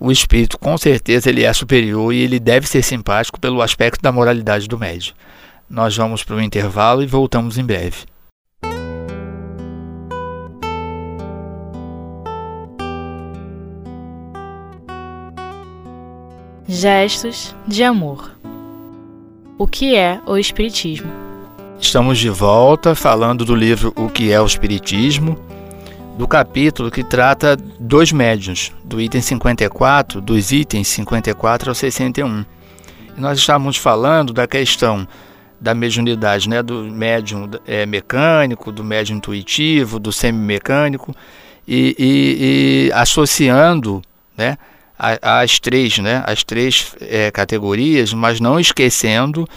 o 0.00 0.10
espírito 0.10 0.58
com 0.58 0.78
certeza 0.78 1.28
ele 1.28 1.44
é 1.44 1.52
superior 1.52 2.12
e 2.14 2.22
ele 2.22 2.40
deve 2.40 2.66
ser 2.66 2.82
simpático 2.82 3.38
pelo 3.38 3.60
aspecto 3.60 4.00
da 4.00 4.10
moralidade 4.10 4.66
do 4.66 4.78
médio. 4.78 5.14
Nós 5.68 5.94
vamos 5.94 6.24
para 6.24 6.36
o 6.36 6.40
intervalo 6.40 7.02
e 7.02 7.06
voltamos 7.06 7.58
em 7.58 7.64
breve. 7.64 8.06
Gestos 16.66 17.54
de 17.66 17.84
amor. 17.84 18.30
O 19.58 19.66
que 19.66 19.94
é 19.94 20.20
o 20.24 20.38
Espiritismo? 20.38 21.10
Estamos 21.78 22.18
de 22.18 22.30
volta 22.30 22.94
falando 22.94 23.44
do 23.44 23.54
livro 23.54 23.92
O 23.96 24.08
que 24.08 24.32
é 24.32 24.40
o 24.40 24.46
Espiritismo, 24.46 25.36
do 26.20 26.28
capítulo 26.28 26.90
que 26.90 27.02
trata 27.02 27.56
dos 27.56 28.12
médiuns, 28.12 28.70
do 28.84 29.00
item 29.00 29.22
54, 29.22 30.20
dos 30.20 30.52
itens 30.52 30.86
54 30.88 31.70
ao 31.70 31.74
61. 31.74 32.44
E 33.16 33.20
nós 33.22 33.38
estávamos 33.38 33.78
falando 33.78 34.30
da 34.30 34.46
questão 34.46 35.08
da 35.58 35.74
mediunidade, 35.74 36.46
né, 36.46 36.62
do 36.62 36.82
médium 36.84 37.48
é, 37.66 37.86
mecânico, 37.86 38.70
do 38.70 38.84
médium 38.84 39.16
intuitivo, 39.16 39.98
do 39.98 40.12
semimecânico, 40.12 41.16
e, 41.66 41.96
e, 41.98 42.88
e 42.88 42.92
associando 42.92 44.02
né, 44.36 44.58
as 44.98 45.58
três, 45.58 45.96
né, 46.00 46.22
as 46.26 46.44
três 46.44 46.94
é, 47.00 47.30
categorias, 47.30 48.12
mas 48.12 48.40
não 48.40 48.60
esquecendo 48.60 49.48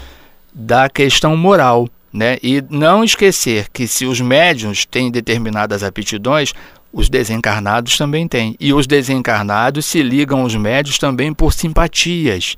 da 0.54 0.88
questão 0.88 1.36
moral. 1.36 1.90
Né? 2.14 2.38
E 2.40 2.62
não 2.70 3.02
esquecer 3.02 3.66
que 3.72 3.88
se 3.88 4.06
os 4.06 4.20
médiums 4.20 4.86
têm 4.86 5.10
determinadas 5.10 5.82
aptidões, 5.82 6.54
os 6.92 7.08
desencarnados 7.08 7.98
também 7.98 8.28
têm. 8.28 8.54
E 8.60 8.72
os 8.72 8.86
desencarnados 8.86 9.84
se 9.84 10.00
ligam 10.00 10.42
aos 10.42 10.54
médios 10.54 10.96
também 10.96 11.34
por 11.34 11.52
simpatias. 11.52 12.56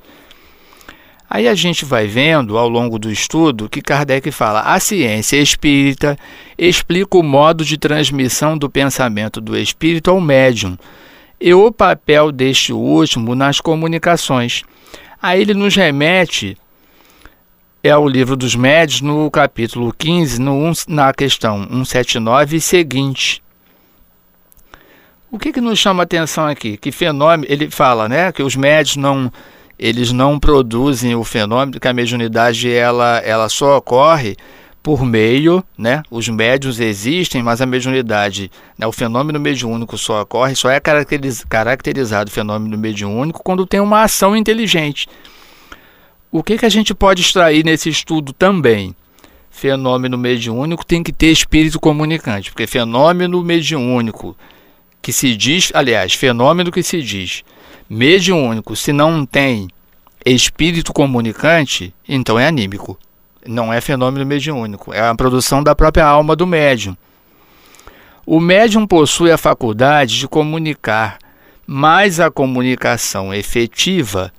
Aí 1.27 1.47
a 1.47 1.55
gente 1.55 1.83
vai 1.83 2.05
vendo 2.05 2.55
ao 2.55 2.69
longo 2.69 2.99
do 2.99 3.11
estudo 3.11 3.67
que 3.67 3.81
Kardec 3.81 4.31
fala: 4.31 4.61
a 4.61 4.79
ciência 4.79 5.37
espírita 5.37 6.15
explica 6.55 7.17
o 7.17 7.23
modo 7.23 7.65
de 7.65 7.79
transmissão 7.79 8.55
do 8.55 8.69
pensamento 8.69 9.41
do 9.41 9.57
espírito 9.57 10.11
ao 10.11 10.21
médium 10.21 10.77
e 11.41 11.51
o 11.51 11.71
papel 11.71 12.31
deste 12.31 12.71
último 12.71 13.33
nas 13.33 13.59
comunicações. 13.59 14.61
Aí 15.19 15.41
ele 15.41 15.55
nos 15.55 15.75
remete 15.75 16.55
é 17.83 17.95
o 17.95 18.07
livro 18.07 18.35
dos 18.35 18.55
médios 18.55 19.01
no 19.01 19.29
capítulo 19.29 19.93
15, 19.97 20.41
no, 20.41 20.71
na 20.87 21.13
questão 21.13 21.63
179 21.63 22.57
e 22.57 22.61
seguinte. 22.61 23.43
O 25.31 25.37
que, 25.37 25.51
que 25.51 25.61
nos 25.61 25.77
chama 25.77 26.03
a 26.03 26.05
atenção 26.05 26.47
aqui? 26.47 26.77
Que 26.77 26.91
fenômeno, 26.91 27.45
ele 27.47 27.69
fala, 27.69 28.07
né, 28.07 28.31
que 28.31 28.41
os 28.41 28.55
médios 28.55 28.95
não 28.95 29.31
eles 29.79 30.11
não 30.11 30.39
produzem 30.39 31.13
o 31.15 31.23
fenômeno, 31.23 31.79
que 31.79 31.87
a 31.87 31.93
mediunidade 31.93 32.71
ela, 32.71 33.19
ela 33.19 33.47
só 33.47 33.77
ocorre 33.77 34.35
por 34.81 35.05
meio, 35.05 35.63
né? 35.77 36.01
Os 36.09 36.27
médios 36.29 36.79
existem, 36.79 37.43
mas 37.43 37.61
a 37.61 37.65
mediunidade, 37.65 38.49
né? 38.77 38.87
o 38.87 38.91
fenômeno 38.91 39.39
mediúnico 39.39 39.97
só 39.97 40.21
ocorre, 40.21 40.55
só 40.55 40.69
é 40.69 40.79
caracteriz, 40.79 41.43
caracterizado 41.47 42.29
o 42.29 42.33
fenômeno 42.33 42.77
mediúnico 42.77 43.43
quando 43.43 43.67
tem 43.67 43.79
uma 43.79 44.01
ação 44.01 44.35
inteligente. 44.35 45.07
O 46.31 46.43
que, 46.43 46.57
que 46.57 46.65
a 46.65 46.69
gente 46.69 46.93
pode 46.93 47.21
extrair 47.21 47.63
nesse 47.63 47.89
estudo 47.89 48.33
também? 48.33 48.95
Fenômeno 49.49 50.17
mediúnico 50.17 50.85
tem 50.85 51.01
que 51.01 51.13
ter 51.13 51.31
espírito 51.31 51.79
comunicante, 51.79 52.51
porque 52.51 52.67
fenômeno 52.67 53.43
mediúnico 53.43 54.35
que 55.01 55.13
se 55.13 55.35
diz, 55.35 55.71
aliás, 55.73 56.13
fenômeno 56.13 56.71
que 56.71 56.83
se 56.83 57.01
diz 57.01 57.43
mediúnico, 57.89 58.75
se 58.75 58.91
não 58.91 59.25
tem 59.25 59.67
espírito 60.25 60.91
comunicante, 60.91 61.93
então 62.07 62.37
é 62.37 62.45
anímico. 62.45 62.97
Não 63.45 63.71
é 63.71 63.79
fenômeno 63.79 64.25
mediúnico, 64.25 64.93
é 64.93 64.99
a 64.99 65.15
produção 65.15 65.63
da 65.63 65.73
própria 65.73 66.05
alma 66.05 66.35
do 66.35 66.45
médium. 66.45 66.97
O 68.25 68.41
médium 68.41 68.85
possui 68.85 69.31
a 69.31 69.37
faculdade 69.37 70.19
de 70.19 70.27
comunicar, 70.27 71.17
mas 71.65 72.19
a 72.19 72.29
comunicação 72.29 73.33
efetiva 73.33 74.33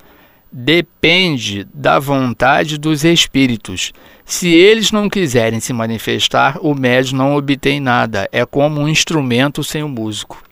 depende 0.50 1.66
da 1.72 1.98
vontade 1.98 2.78
dos 2.78 3.04
espíritos. 3.04 3.92
Se 4.24 4.48
eles 4.48 4.90
não 4.90 5.08
quiserem 5.08 5.60
se 5.60 5.72
manifestar, 5.72 6.58
o 6.60 6.74
médium 6.74 7.18
não 7.18 7.36
obtém 7.36 7.80
nada. 7.80 8.28
É 8.32 8.44
como 8.44 8.80
um 8.80 8.88
instrumento 8.88 9.62
sem 9.62 9.82
o 9.82 9.88
músico. 9.88 10.42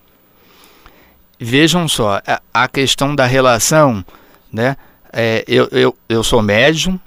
Vejam 1.38 1.86
só, 1.86 2.20
a 2.52 2.68
questão 2.68 3.14
da 3.14 3.26
relação, 3.26 4.04
né? 4.50 4.76
É, 5.12 5.44
eu, 5.46 5.68
eu, 5.70 5.96
eu 6.08 6.24
sou 6.24 6.42
médium, 6.42 6.98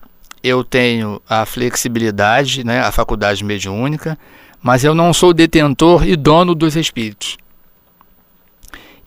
eu 0.43 0.63
tenho 0.63 1.21
a 1.27 1.45
flexibilidade, 1.45 2.63
né, 2.63 2.79
a 2.79 2.91
faculdade 2.91 3.43
mediúnica, 3.43 4.17
mas 4.61 4.83
eu 4.83 4.95
não 4.95 5.13
sou 5.13 5.33
detentor 5.33 6.07
e 6.07 6.15
dono 6.15 6.55
dos 6.55 6.75
espíritos. 6.75 7.37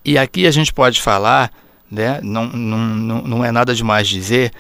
E 0.05 0.19
aqui 0.19 0.47
a 0.47 0.51
gente 0.51 0.73
pode 0.73 1.01
falar, 1.01 1.51
né, 1.93 2.21
não, 2.23 2.47
não, 2.47 3.23
não 3.23 3.45
é 3.45 3.53
nada 3.53 3.75
demais 3.75 4.09
dizer, 4.09 4.51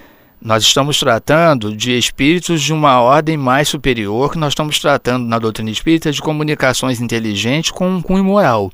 nós 0.41 0.63
estamos 0.63 0.99
tratando 0.99 1.75
de 1.75 1.97
espíritos 1.97 2.61
de 2.61 2.73
uma 2.73 3.01
ordem 3.01 3.37
mais 3.37 3.69
superior, 3.69 4.31
que 4.31 4.39
nós 4.39 4.51
estamos 4.53 4.79
tratando 4.79 5.27
na 5.27 5.39
doutrina 5.39 5.71
espírita 5.71 6.13
de 6.13 6.21
comunicações 6.21 7.01
inteligentes 7.01 7.71
com, 7.71 8.03
com 8.03 8.19
imoral. 8.19 8.71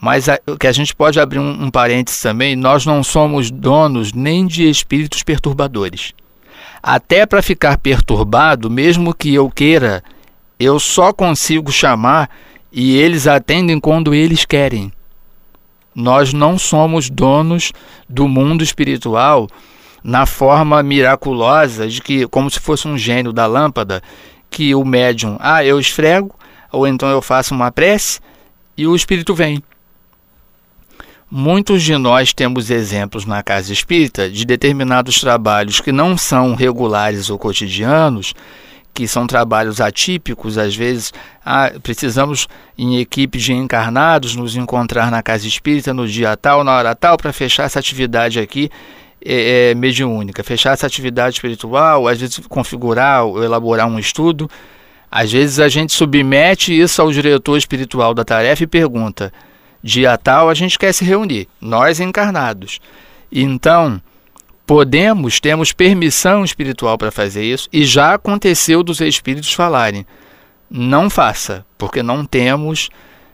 Mas 0.00 0.28
a, 0.28 0.38
que 0.58 0.66
a 0.66 0.72
gente 0.72 0.94
pode 0.94 1.20
abrir 1.20 1.38
um, 1.38 1.64
um 1.64 1.70
parênteses 1.70 2.20
também, 2.20 2.56
nós 2.56 2.86
não 2.86 3.02
somos 3.02 3.50
donos 3.50 4.12
nem 4.12 4.46
de 4.46 4.68
espíritos 4.68 5.22
perturbadores 5.22 6.14
até 6.86 7.24
para 7.24 7.40
ficar 7.40 7.78
perturbado, 7.78 8.70
mesmo 8.70 9.14
que 9.14 9.32
eu 9.32 9.48
queira, 9.48 10.04
eu 10.60 10.78
só 10.78 11.14
consigo 11.14 11.72
chamar 11.72 12.28
e 12.70 12.94
eles 12.98 13.26
atendem 13.26 13.80
quando 13.80 14.12
eles 14.12 14.44
querem. 14.44 14.92
Nós 15.94 16.32
não 16.32 16.58
somos 16.58 17.08
donos 17.08 17.72
do 18.08 18.26
mundo 18.26 18.64
espiritual 18.64 19.48
na 20.02 20.26
forma 20.26 20.82
miraculosa 20.82 21.88
de 21.88 22.02
que, 22.02 22.26
como 22.26 22.50
se 22.50 22.60
fosse 22.60 22.86
um 22.86 22.98
gênio 22.98 23.32
da 23.32 23.46
lâmpada, 23.46 24.02
que 24.50 24.74
o 24.74 24.84
médium, 24.84 25.36
ah, 25.40 25.64
eu 25.64 25.80
esfrego, 25.80 26.34
ou 26.70 26.86
então 26.86 27.08
eu 27.08 27.22
faço 27.22 27.54
uma 27.54 27.72
prece 27.72 28.20
e 28.76 28.86
o 28.86 28.94
espírito 28.94 29.34
vem. 29.34 29.62
Muitos 31.30 31.82
de 31.82 31.96
nós 31.96 32.32
temos 32.32 32.70
exemplos 32.70 33.24
na 33.24 33.42
casa 33.42 33.72
espírita 33.72 34.30
de 34.30 34.44
determinados 34.44 35.20
trabalhos 35.20 35.80
que 35.80 35.90
não 35.90 36.16
são 36.16 36.54
regulares 36.54 37.30
ou 37.30 37.38
cotidianos, 37.38 38.34
que 38.94 39.08
são 39.08 39.26
trabalhos 39.26 39.80
atípicos, 39.80 40.56
às 40.56 40.74
vezes 40.74 41.12
ah, 41.44 41.72
precisamos, 41.82 42.46
em 42.78 43.00
equipe 43.00 43.38
de 43.38 43.52
encarnados, 43.52 44.36
nos 44.36 44.54
encontrar 44.54 45.10
na 45.10 45.20
casa 45.20 45.48
espírita 45.48 45.92
no 45.92 46.06
dia 46.06 46.36
tal, 46.36 46.62
na 46.62 46.72
hora 46.72 46.94
tal, 46.94 47.16
para 47.16 47.32
fechar 47.32 47.64
essa 47.64 47.80
atividade 47.80 48.38
aqui 48.38 48.70
é, 49.24 49.70
é, 49.70 49.74
mediúnica, 49.74 50.44
fechar 50.44 50.74
essa 50.74 50.86
atividade 50.86 51.34
espiritual, 51.36 52.06
às 52.06 52.20
vezes 52.20 52.38
configurar 52.48 53.24
ou 53.24 53.42
elaborar 53.42 53.88
um 53.88 53.98
estudo. 53.98 54.48
Às 55.10 55.32
vezes 55.32 55.58
a 55.58 55.68
gente 55.68 55.92
submete 55.92 56.78
isso 56.78 57.02
ao 57.02 57.10
diretor 57.10 57.56
espiritual 57.56 58.14
da 58.14 58.24
tarefa 58.24 58.62
e 58.62 58.66
pergunta: 58.66 59.32
dia 59.82 60.16
tal 60.16 60.48
a 60.48 60.54
gente 60.54 60.78
quer 60.78 60.92
se 60.92 61.04
reunir, 61.04 61.48
nós 61.60 61.98
encarnados. 61.98 62.78
Então, 63.32 64.00
Podemos, 64.66 65.40
temos 65.40 65.72
permissão 65.72 66.42
espiritual 66.42 66.96
para 66.96 67.10
fazer 67.10 67.44
isso 67.44 67.68
e 67.70 67.84
já 67.84 68.14
aconteceu 68.14 68.82
dos 68.82 69.00
espíritos 69.00 69.52
falarem: 69.52 70.06
não 70.70 71.10
faça, 71.10 71.66
porque 71.76 72.02
não 72.02 72.24
temos 72.24 72.88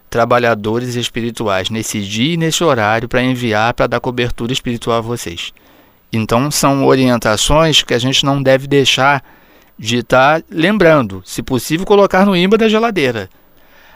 trabalhadores 0.08 0.96
espirituais 0.96 1.70
nesse 1.70 2.00
dia 2.00 2.34
e 2.34 2.36
nesse 2.36 2.64
horário 2.64 3.08
para 3.08 3.22
enviar 3.22 3.72
para 3.74 3.86
dar 3.86 4.00
cobertura 4.00 4.52
espiritual 4.52 4.98
a 4.98 5.00
vocês. 5.00 5.52
Então 6.12 6.50
são 6.50 6.84
orientações 6.84 7.84
que 7.84 7.94
a 7.94 7.98
gente 7.98 8.24
não 8.24 8.42
deve 8.42 8.66
deixar 8.66 9.22
de 9.78 9.98
estar 9.98 10.40
tá 10.40 10.46
lembrando, 10.50 11.22
se 11.24 11.42
possível 11.42 11.86
colocar 11.86 12.26
no 12.26 12.36
imã 12.36 12.56
da 12.56 12.68
geladeira. 12.68 13.30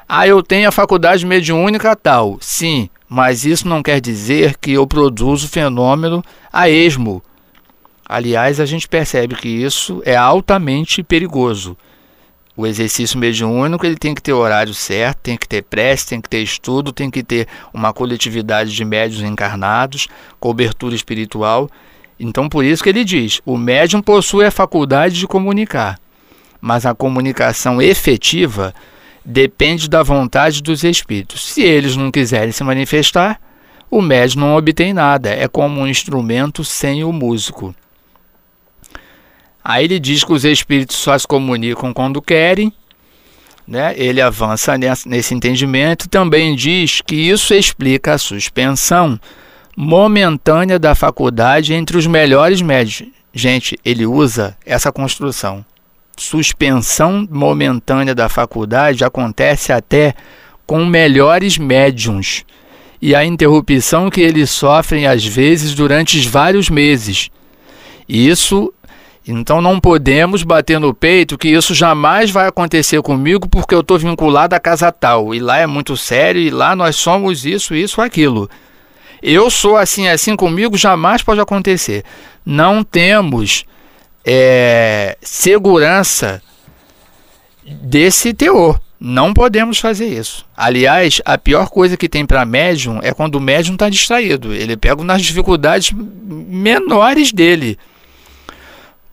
Ah, 0.09 0.27
eu 0.27 0.41
tenho 0.43 0.69
a 0.69 0.73
faculdade 0.73 1.27
mediúnica 1.27 1.97
tal. 1.97 2.39
Sim, 2.41 2.89
mas 3.15 3.45
isso 3.45 3.69
não 3.69 3.81
quer 3.81 4.01
dizer 4.01 4.57
que 4.57 4.73
eu 4.73 4.85
produzo 4.89 5.47
fenômeno 5.47 6.21
a 6.53 6.69
esmo. 6.69 7.23
Aliás, 8.05 8.59
a 8.59 8.67
gente 8.67 8.89
percebe 8.89 9.37
que 9.37 9.47
isso 9.47 10.03
é 10.05 10.17
altamente 10.17 11.01
perigoso. 11.01 11.77
O 12.57 12.67
exercício 12.67 13.17
mediúnico 13.17 13.87
ele 13.87 13.95
tem 13.95 14.17
que 14.17 14.21
ter 14.21 14.33
horário 14.33 14.75
certo, 14.75 15.19
tem 15.19 15.37
que 15.37 15.47
ter 15.47 15.63
prece, 15.63 16.09
tem 16.09 16.21
que 16.21 16.29
ter 16.29 16.41
estudo, 16.41 16.93
tem 16.93 17.09
que 17.09 17.23
ter 17.23 17.47
uma 17.73 17.93
coletividade 17.93 18.75
de 18.75 18.85
médios 18.85 19.23
encarnados, 19.23 20.09
cobertura 20.41 20.97
espiritual. 20.97 21.71
Então, 22.19 22.49
por 22.49 22.65
isso 22.65 22.83
que 22.83 22.89
ele 22.89 23.05
diz: 23.05 23.41
o 23.47 23.57
médium 23.57 24.03
possui 24.03 24.45
a 24.45 24.51
faculdade 24.51 25.21
de 25.21 25.29
comunicar, 25.29 26.01
mas 26.61 26.85
a 26.85 26.93
comunicação 26.97 27.81
efetiva 27.81 28.75
depende 29.25 29.89
da 29.89 30.03
vontade 30.03 30.63
dos 30.63 30.85
espíritos. 30.85 31.47
Se 31.47 31.63
eles 31.63 31.97
não 31.97 32.11
quiserem 32.11 32.53
se 32.53 32.63
manifestar, 32.63 33.41
o 33.91 34.03
médium 34.03 34.41
não 34.41 34.57
obtém 34.57 34.93
nada, 34.93 35.31
é 35.31 35.49
como 35.49 35.81
um 35.81 35.87
instrumento 35.87 36.65
sem 36.65 37.05
o 37.05 37.13
músico. 37.13 37.75
Aí 39.63 39.85
ele 39.85 39.99
diz 39.99 40.25
que 40.25 40.33
os 40.33 40.45
espíritos 40.45 40.97
só 40.97 41.17
se 41.17 41.27
comunicam 41.27 41.95
quando 41.95 42.21
querem, 42.21 42.73
né? 43.67 43.95
ele 43.97 44.21
avança 44.21 44.75
nesse 45.07 45.35
entendimento. 45.35 46.09
Também 46.09 46.55
diz 46.55 47.01
que 47.01 47.15
isso 47.15 47.55
explica 47.55 48.13
a 48.15 48.19
suspensão 48.19 49.19
momentânea 49.75 50.79
da 50.79 50.95
faculdade 50.95 51.73
entre 51.73 51.97
os 51.97 52.07
melhores 52.07 52.61
médios. 52.61 53.09
Gente, 53.33 53.79
ele 53.85 54.05
usa 54.05 54.57
essa 54.67 54.93
construção 54.93 55.65
suspensão 56.17 57.27
momentânea 57.31 58.15
da 58.15 58.29
faculdade 58.29 59.05
acontece 59.05 59.73
até 59.73 60.15
com 60.67 60.85
melhores 60.85 61.59
médiums 61.59 62.45
e 63.01 63.15
a 63.15 63.25
interrupção 63.25 64.09
que 64.09 64.21
eles 64.21 64.51
sofrem 64.51 65.07
às 65.07 65.25
vezes 65.25 65.75
durante 65.75 66.19
vários 66.27 66.71
meses. 66.71 67.31
Isso, 68.09 68.73
então 69.27 69.61
não 69.61 69.79
podemos 69.79 70.43
bater 70.43 70.79
no 70.79 70.95
peito 70.95 71.37
que 71.37 71.49
isso 71.49 71.75
jamais 71.75 72.31
vai 72.31 72.47
acontecer 72.47 73.01
comigo 73.03 73.49
porque 73.49 73.75
eu 73.75 73.81
estou 73.81 73.99
vinculado 73.99 74.55
à 74.55 74.61
casa 74.61 74.91
tal 74.93 75.35
e 75.35 75.39
lá 75.41 75.59
é 75.59 75.67
muito 75.67 75.97
sério 75.97 76.41
e 76.41 76.51
lá 76.51 76.75
nós 76.75 76.97
somos 76.97 77.45
isso, 77.45 77.75
isso, 77.75 78.01
aquilo. 78.01 78.49
Eu 79.23 79.51
sou 79.51 79.77
assim, 79.77 80.09
assim 80.09 80.37
comigo 80.37 80.77
jamais 80.77 81.23
pode 81.23 81.41
acontecer. 81.41 82.05
Não 82.45 82.85
temos 82.85 83.65
é, 84.25 85.17
segurança 85.21 86.43
desse 87.65 88.33
teor. 88.33 88.81
Não 88.99 89.35
podemos 89.35 89.79
fazer 89.79 90.07
isso. 90.07 90.47
Aliás, 90.57 91.21
a 91.25 91.37
pior 91.37 91.69
coisa 91.69 91.97
que 91.97 92.09
tem 92.09 92.25
para 92.25 92.47
médium 92.47 93.01
é 93.03 93.13
quando 93.13 93.35
o 93.35 93.41
médium 93.41 93.75
está 93.75 93.91
distraído. 93.91 94.55
Ele 94.55 94.77
pega 94.77 95.05
nas 95.05 95.21
dificuldades 95.23 95.93
menores 95.93 97.33
dele. 97.33 97.79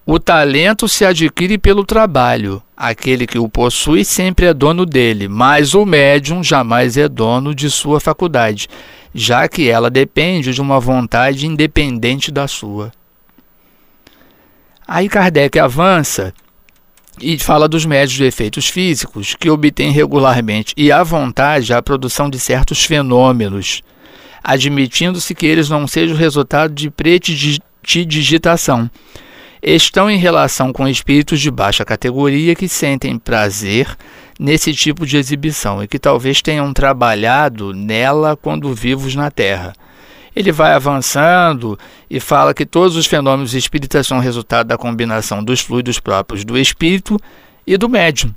O 0.06 0.17
talento 0.17 0.88
se 0.88 1.04
adquire 1.04 1.58
pelo 1.58 1.84
trabalho. 1.84 2.62
Aquele 2.76 3.28
que 3.28 3.38
o 3.38 3.50
possui 3.50 4.04
sempre 4.04 4.45
é 4.47 4.54
dono 4.54 4.86
dele, 4.86 5.28
mas 5.28 5.74
o 5.74 5.86
médium 5.86 6.43
jamais 6.43 6.97
é 6.97 7.08
dono 7.08 7.54
de 7.54 7.69
sua 7.69 8.00
faculdade, 8.00 8.67
já 9.13 9.47
que 9.47 9.69
ela 9.69 9.89
depende 9.89 10.54
de 10.54 10.62
uma 10.62 10.80
vontade 10.80 11.45
independente 11.45 12.32
da 12.32 12.47
sua. 12.47 12.91
Aí 14.94 15.08
Kardec 15.08 15.58
avança 15.58 16.34
e 17.22 17.40
fala 17.40 17.70
dos 17.70 17.86
médios 17.86 18.12
de 18.12 18.26
efeitos 18.26 18.68
físicos 18.68 19.38
que 19.40 19.50
obtêm 19.50 19.90
regularmente 19.90 20.74
e 20.76 20.92
à 20.92 21.02
vontade 21.02 21.74
a 21.74 21.82
produção 21.82 22.30
de 22.30 22.38
certos 22.38 22.84
fenômenos, 22.84 23.82
admitindo-se 24.44 25.34
que 25.34 25.46
eles 25.46 25.70
não 25.70 25.88
sejam 25.88 26.18
resultado 26.18 26.74
de 26.74 26.90
pretidigitação. 26.90 28.92
Estão 29.64 30.12
em 30.12 30.18
relação 30.18 30.74
com 30.74 30.86
espíritos 30.86 31.40
de 31.40 31.50
baixa 31.50 31.86
categoria 31.86 32.54
que 32.54 32.68
sentem 32.68 33.18
prazer 33.18 33.88
nesse 34.38 34.74
tipo 34.74 35.06
de 35.06 35.16
exibição 35.16 35.82
e 35.82 35.88
que 35.88 35.98
talvez 35.98 36.42
tenham 36.42 36.74
trabalhado 36.74 37.74
nela 37.74 38.36
quando 38.36 38.74
vivos 38.74 39.16
na 39.16 39.32
Terra 39.32 39.72
ele 40.36 40.52
vai 40.52 40.74
avançando 40.74 41.78
e 42.10 42.20
fala 42.20 42.54
que 42.54 42.65
todos 42.65 42.96
os 42.96 43.06
fenômenos 43.06 43.54
espíritas 43.54 44.08
são 44.08 44.20
resultado 44.20 44.67
da 44.67 44.78
combinação 44.78 45.44
dos 45.44 45.60
fluidos 45.60 46.00
próprios 46.00 46.46
do 46.46 46.58
espírito 46.58 47.20
e 47.65 47.78
do 47.78 47.89
médium. 47.89 48.34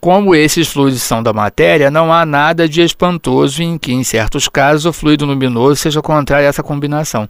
Como 0.00 0.34
esses 0.34 0.68
fluidos 0.68 1.02
são 1.02 1.22
da 1.22 1.32
matéria, 1.32 1.90
não 1.90 2.12
há 2.12 2.24
nada 2.24 2.68
de 2.68 2.80
espantoso 2.80 3.62
em 3.62 3.78
que, 3.78 3.92
em 3.92 4.04
certos 4.04 4.46
casos, 4.46 4.84
o 4.84 4.92
fluido 4.92 5.24
luminoso 5.24 5.76
seja 5.76 6.02
contrário 6.02 6.46
a 6.46 6.48
essa 6.48 6.62
combinação. 6.62 7.28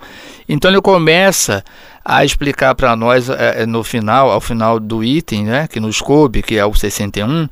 Então 0.48 0.70
ele 0.70 0.80
começa 0.80 1.64
a 2.04 2.24
explicar 2.24 2.74
para 2.74 2.94
nós 2.94 3.30
é, 3.30 3.64
no 3.64 3.82
final, 3.82 4.30
ao 4.30 4.40
final 4.40 4.78
do 4.78 5.02
item, 5.02 5.44
né, 5.44 5.68
que 5.68 5.80
nos 5.80 6.00
coube, 6.00 6.42
que 6.42 6.56
é 6.56 6.66
o 6.66 6.74
61, 6.74 7.48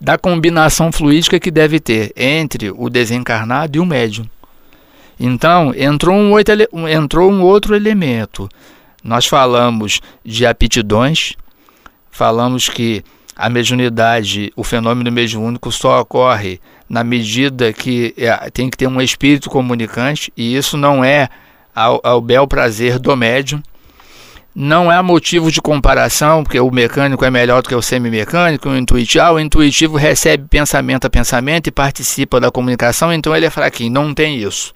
da 0.00 0.18
combinação 0.18 0.92
fluídica 0.92 1.40
que 1.40 1.50
deve 1.50 1.80
ter 1.80 2.12
entre 2.16 2.70
o 2.70 2.90
desencarnado 2.90 3.78
e 3.78 3.80
o 3.80 3.86
médium. 3.86 4.26
Então, 5.18 5.72
entrou 5.76 6.16
um, 6.16 6.32
outro, 6.32 6.54
entrou 6.88 7.30
um 7.30 7.42
outro 7.42 7.74
elemento. 7.74 8.48
Nós 9.02 9.26
falamos 9.26 10.00
de 10.24 10.46
aptidões, 10.46 11.34
falamos 12.10 12.68
que 12.68 13.02
a 13.36 13.48
mediunidade, 13.48 14.52
o 14.56 14.64
fenômeno 14.64 15.10
mediúnico 15.12 15.70
só 15.70 16.00
ocorre 16.00 16.60
na 16.88 17.04
medida 17.04 17.72
que 17.72 18.14
é, 18.16 18.50
tem 18.50 18.68
que 18.68 18.76
ter 18.76 18.88
um 18.88 19.00
espírito 19.00 19.48
comunicante, 19.48 20.32
e 20.36 20.56
isso 20.56 20.76
não 20.76 21.04
é 21.04 21.28
ao, 21.74 22.00
ao 22.02 22.20
bel 22.20 22.46
prazer 22.48 22.98
do 22.98 23.16
médium. 23.16 23.62
Não 24.54 24.90
é 24.90 25.00
motivo 25.00 25.52
de 25.52 25.62
comparação, 25.62 26.42
porque 26.42 26.58
o 26.58 26.68
mecânico 26.68 27.24
é 27.24 27.30
melhor 27.30 27.62
do 27.62 27.68
que 27.68 27.74
o 27.76 27.82
semimecânico, 27.82 28.68
o 28.68 28.76
intuitivo. 28.76 29.24
Ah, 29.24 29.32
o 29.32 29.38
intuitivo 29.38 29.96
recebe 29.96 30.48
pensamento 30.48 31.06
a 31.06 31.10
pensamento 31.10 31.68
e 31.68 31.70
participa 31.70 32.40
da 32.40 32.50
comunicação, 32.50 33.12
então 33.12 33.36
ele 33.36 33.46
é 33.46 33.50
fraquinho. 33.50 33.92
Não 33.92 34.12
tem 34.12 34.36
isso. 34.36 34.74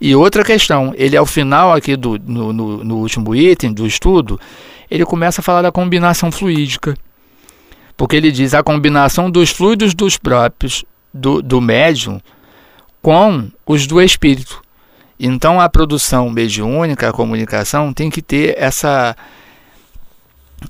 E 0.00 0.14
outra 0.14 0.42
questão, 0.42 0.94
ele 0.96 1.16
ao 1.16 1.26
final 1.26 1.72
aqui 1.72 1.94
do, 1.94 2.18
no, 2.18 2.52
no, 2.52 2.84
no 2.84 2.96
último 2.96 3.34
item 3.34 3.72
do 3.72 3.86
estudo, 3.86 4.40
ele 4.90 5.04
começa 5.04 5.40
a 5.40 5.44
falar 5.44 5.62
da 5.62 5.70
combinação 5.70 6.32
fluídica. 6.32 6.96
Porque 7.96 8.16
ele 8.16 8.32
diz 8.32 8.54
a 8.54 8.62
combinação 8.62 9.30
dos 9.30 9.50
fluidos 9.50 9.92
dos 9.92 10.16
próprios, 10.16 10.84
do, 11.12 11.42
do 11.42 11.60
médium, 11.60 12.18
com 13.02 13.50
os 13.66 13.86
do 13.86 14.00
espírito. 14.00 14.62
Então 15.18 15.60
a 15.60 15.68
produção 15.68 16.30
mediúnica, 16.30 17.10
a 17.10 17.12
comunicação, 17.12 17.92
tem 17.92 18.08
que 18.08 18.22
ter 18.22 18.54
essa 18.58 19.14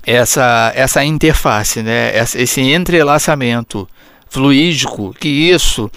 essa 0.05 0.71
essa 0.75 1.03
interface, 1.05 1.81
né? 1.81 2.11
esse 2.35 2.61
entrelaçamento 2.61 3.87
fluídico, 4.29 5.13
que 5.13 5.29
isso 5.29 5.89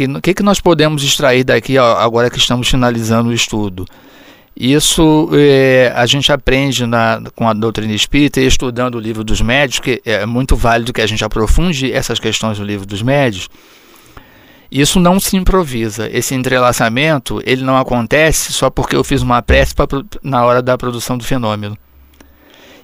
que, 0.00 0.20
que, 0.20 0.34
que 0.34 0.42
nós 0.42 0.60
podemos 0.60 1.02
extrair 1.02 1.44
daqui 1.44 1.76
agora 1.76 2.30
que 2.30 2.38
estamos 2.38 2.68
finalizando 2.68 3.28
o 3.28 3.34
estudo? 3.34 3.84
Isso 4.56 5.28
é, 5.32 5.92
a 5.94 6.06
gente 6.06 6.32
aprende 6.32 6.86
na, 6.86 7.22
com 7.34 7.48
a 7.48 7.52
doutrina 7.52 7.92
espírita 7.92 8.40
e 8.40 8.46
estudando 8.46 8.94
o 8.96 9.00
livro 9.00 9.22
dos 9.22 9.40
médios, 9.40 9.78
que 9.78 10.00
é 10.04 10.24
muito 10.26 10.56
válido 10.56 10.92
que 10.92 11.00
a 11.00 11.06
gente 11.06 11.24
aprofunde 11.24 11.92
essas 11.92 12.18
questões 12.18 12.58
do 12.58 12.64
livro 12.64 12.86
dos 12.86 13.02
médios. 13.02 13.48
Isso 14.70 15.00
não 15.00 15.18
se 15.18 15.36
improvisa. 15.36 16.08
Esse 16.10 16.34
entrelaçamento 16.34 17.42
ele 17.44 17.62
não 17.62 17.76
acontece 17.76 18.52
só 18.52 18.70
porque 18.70 18.96
eu 18.96 19.04
fiz 19.04 19.22
uma 19.22 19.42
prece 19.42 19.74
pra, 19.74 19.86
na 20.22 20.44
hora 20.44 20.62
da 20.62 20.78
produção 20.78 21.18
do 21.18 21.24
fenômeno. 21.24 21.76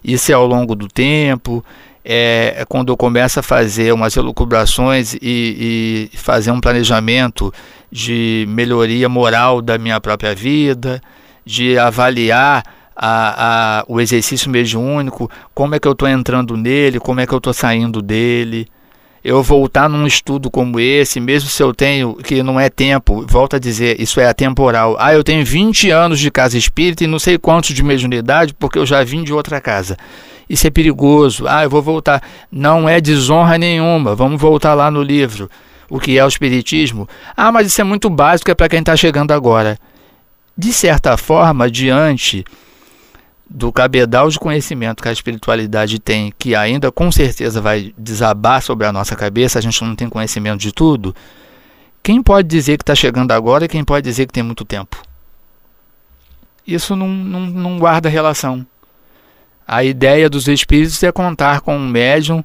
Isso 0.05 0.31
é 0.31 0.35
ao 0.35 0.47
longo 0.47 0.75
do 0.75 0.87
tempo, 0.87 1.65
é, 2.09 2.65
quando 2.69 2.93
eu 2.93 2.97
começo 2.97 3.41
a 3.41 3.43
fazer 3.43 3.93
umas 3.93 4.17
elucubrações 4.17 5.15
e, 5.15 6.09
e 6.13 6.17
fazer 6.17 6.53
um 6.53 6.61
planejamento 6.61 7.53
de 7.91 8.47
melhoria 8.49 9.09
moral 9.09 9.61
da 9.61 9.77
minha 9.77 10.01
própria 10.01 10.33
vida, 10.33 11.03
de 11.45 11.77
avaliar 11.77 12.63
a, 12.95 13.81
a, 13.81 13.85
o 13.89 14.01
exercício 14.01 14.49
mediúnico, 14.49 15.29
como 15.53 15.75
é 15.75 15.81
que 15.81 15.89
eu 15.89 15.93
estou 15.93 16.09
entrando 16.09 16.57
nele, 16.57 17.01
como 17.01 17.19
é 17.19 17.27
que 17.27 17.35
eu 17.35 17.39
estou 17.39 17.53
saindo 17.53 18.01
dele. 18.01 18.69
Eu 19.29 19.43
voltar 19.43 19.89
num 19.89 20.07
estudo 20.07 20.49
como 20.49 20.79
esse, 20.79 21.19
mesmo 21.19 21.51
se 21.51 21.61
eu 21.61 21.75
tenho, 21.75 22.15
que 22.15 22.45
não 22.45 22.61
é 22.61 22.71
tempo, 22.71 23.27
volto 23.29 23.57
a 23.57 23.59
dizer, 23.59 24.01
isso 24.01 24.21
é 24.21 24.29
atemporal. 24.29 24.95
Ah, 25.01 25.15
eu 25.15 25.25
tenho 25.25 25.45
20 25.45 25.91
anos 25.91 26.21
de 26.21 26.31
casa 26.31 26.57
espírita 26.57 27.03
e 27.03 27.09
não 27.09 27.19
sei 27.19 27.37
quantos 27.37 27.75
de 27.75 27.83
mediunidade, 27.83 28.55
porque 28.55 28.79
eu 28.79 28.87
já 28.87 29.03
vim 29.03 29.25
de 29.25 29.33
outra 29.33 29.61
casa. 29.61 29.97
Isso 30.49 30.65
é 30.65 30.71
perigoso. 30.71 31.45
Ah, 31.49 31.65
eu 31.65 31.69
vou 31.69 31.83
voltar. 31.83 32.23
Não 32.53 32.89
é 32.89 33.01
desonra 33.01 33.59
nenhuma. 33.59 34.15
Vamos 34.15 34.41
voltar 34.41 34.75
lá 34.75 34.93
no 34.93 35.03
livro. 35.03 35.51
O 35.91 35.99
que 35.99 36.17
é 36.17 36.25
o 36.25 36.29
Espiritismo? 36.29 37.09
Ah, 37.37 37.51
mas 37.51 37.67
isso 37.67 37.81
é 37.81 37.85
muito 37.85 38.09
básico, 38.09 38.53
é 38.53 38.55
para 38.55 38.69
quem 38.69 38.79
está 38.79 38.95
chegando 38.95 39.33
agora. 39.33 39.77
De 40.57 40.73
certa 40.73 41.17
forma, 41.17 41.69
diante 41.69 42.45
do 43.49 43.73
cabedal 43.73 44.29
de 44.29 44.39
conhecimento 44.39 45.03
que 45.03 45.09
a 45.09 45.13
espiritualidade 45.13 45.99
tem, 45.99 46.33
que 46.37 46.55
ainda 46.55 46.91
com 46.91 47.11
certeza 47.13 47.61
vai 47.61 47.95
desabar 47.97 48.61
sobre 48.61 48.87
a 48.87 48.93
nossa 48.93 49.15
cabeça, 49.15 49.59
a 49.59 49.63
gente 49.63 49.83
não 49.85 49.95
tem 49.95 50.09
conhecimento 50.09 50.61
de 50.61 50.73
tudo. 50.73 51.15
Quem 52.03 52.23
pode 52.23 52.49
dizer 52.49 52.77
que 52.77 52.83
está 52.83 52.95
chegando 52.95 53.33
agora 53.33 53.65
e 53.65 53.69
quem 53.69 53.85
pode 53.85 54.05
dizer 54.05 54.27
que 54.27 54.33
tem 54.33 54.43
muito 54.43 54.65
tempo? 54.65 55.01
Isso 56.67 56.97
não, 56.97 57.09
não, 57.09 57.41
não 57.41 57.79
guarda 57.79 58.09
relação. 58.09 58.67
A 59.67 59.85
ideia 59.85 60.29
dos 60.29 60.49
espíritos 60.49 61.03
é 61.03 61.13
contar 61.13 61.61
com 61.61 61.77
um 61.77 61.89
médium 61.89 62.45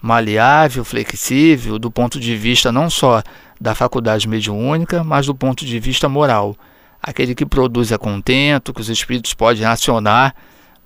maleável, 0.00 0.84
flexível, 0.84 1.78
do 1.78 1.90
ponto 1.90 2.18
de 2.18 2.36
vista 2.36 2.72
não 2.72 2.90
só 2.90 3.22
da 3.60 3.74
faculdade 3.74 4.28
mediúnica, 4.28 5.04
mas 5.04 5.26
do 5.26 5.34
ponto 5.34 5.64
de 5.64 5.78
vista 5.78 6.08
moral 6.08 6.56
aquele 7.02 7.34
que 7.34 7.44
produz 7.44 7.90
é 7.90 7.98
contento, 7.98 8.72
que 8.72 8.80
os 8.80 8.88
espíritos 8.88 9.34
podem 9.34 9.64
acionar 9.64 10.34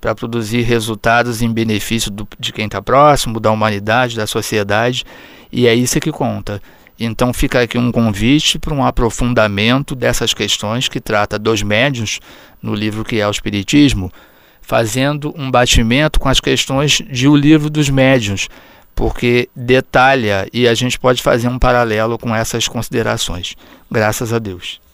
para 0.01 0.15
produzir 0.15 0.61
resultados 0.61 1.41
em 1.41 1.51
benefício 1.51 2.09
do, 2.09 2.27
de 2.39 2.51
quem 2.51 2.65
está 2.65 2.81
próximo, 2.81 3.39
da 3.39 3.51
humanidade, 3.51 4.15
da 4.15 4.25
sociedade, 4.25 5.03
e 5.51 5.67
é 5.67 5.75
isso 5.75 5.99
que 5.99 6.11
conta. 6.11 6.61
Então 6.99 7.31
fica 7.31 7.61
aqui 7.61 7.77
um 7.77 7.91
convite 7.91 8.57
para 8.57 8.73
um 8.73 8.83
aprofundamento 8.83 9.93
dessas 9.93 10.33
questões 10.33 10.87
que 10.87 10.99
trata 10.99 11.37
dos 11.37 11.61
médios 11.61 12.19
no 12.61 12.73
livro 12.73 13.03
que 13.03 13.19
é 13.19 13.27
o 13.27 13.31
Espiritismo, 13.31 14.11
fazendo 14.61 15.33
um 15.37 15.49
batimento 15.49 16.19
com 16.19 16.27
as 16.27 16.39
questões 16.39 17.01
de 17.09 17.27
O 17.27 17.35
Livro 17.35 17.69
dos 17.69 17.89
Médiuns, 17.89 18.49
porque 18.95 19.47
detalha 19.55 20.47
e 20.51 20.67
a 20.67 20.73
gente 20.73 20.99
pode 20.99 21.21
fazer 21.21 21.47
um 21.47 21.59
paralelo 21.59 22.17
com 22.17 22.35
essas 22.35 22.67
considerações. 22.67 23.55
Graças 23.89 24.33
a 24.33 24.39
Deus. 24.39 24.86